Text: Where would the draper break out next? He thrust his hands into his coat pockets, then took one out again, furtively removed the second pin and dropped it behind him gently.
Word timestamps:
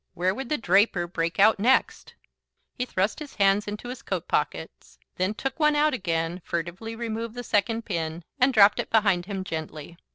Where 0.15 0.33
would 0.33 0.49
the 0.49 0.57
draper 0.57 1.05
break 1.05 1.39
out 1.39 1.59
next? 1.59 2.15
He 2.73 2.85
thrust 2.87 3.19
his 3.19 3.35
hands 3.35 3.67
into 3.67 3.89
his 3.89 4.01
coat 4.01 4.27
pockets, 4.27 4.97
then 5.17 5.35
took 5.35 5.59
one 5.59 5.75
out 5.75 5.93
again, 5.93 6.41
furtively 6.43 6.95
removed 6.95 7.35
the 7.35 7.43
second 7.43 7.85
pin 7.85 8.23
and 8.39 8.51
dropped 8.51 8.79
it 8.79 8.89
behind 8.89 9.27
him 9.27 9.43
gently. 9.43 9.97